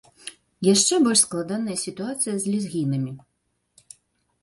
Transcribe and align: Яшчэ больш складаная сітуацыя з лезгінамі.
Яшчэ 0.67 0.93
больш 1.03 1.21
складаная 1.27 1.77
сітуацыя 1.85 2.35
з 2.37 2.43
лезгінамі. 2.57 3.17